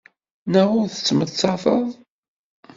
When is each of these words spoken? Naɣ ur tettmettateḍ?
Naɣ 0.51 0.69
ur 0.79 0.87
tettmettateḍ? 0.89 1.87